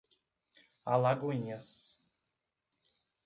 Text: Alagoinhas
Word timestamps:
Alagoinhas 0.93 1.69